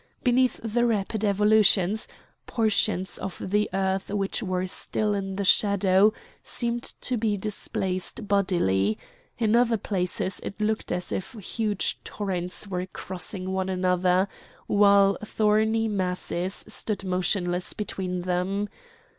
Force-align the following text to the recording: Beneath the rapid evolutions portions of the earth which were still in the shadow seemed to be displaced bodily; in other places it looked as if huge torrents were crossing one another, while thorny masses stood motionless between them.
Beneath 0.23 0.59
the 0.63 0.83
rapid 0.87 1.23
evolutions 1.23 2.07
portions 2.47 3.19
of 3.19 3.37
the 3.51 3.69
earth 3.71 4.09
which 4.11 4.41
were 4.41 4.65
still 4.65 5.13
in 5.13 5.35
the 5.35 5.45
shadow 5.45 6.11
seemed 6.41 6.81
to 7.01 7.17
be 7.17 7.37
displaced 7.37 8.27
bodily; 8.27 8.97
in 9.37 9.55
other 9.55 9.77
places 9.77 10.39
it 10.39 10.59
looked 10.59 10.91
as 10.91 11.11
if 11.11 11.33
huge 11.33 12.03
torrents 12.03 12.65
were 12.67 12.87
crossing 12.87 13.51
one 13.53 13.69
another, 13.69 14.27
while 14.65 15.19
thorny 15.23 15.87
masses 15.87 16.65
stood 16.67 17.03
motionless 17.05 17.73
between 17.73 18.23
them. 18.23 18.69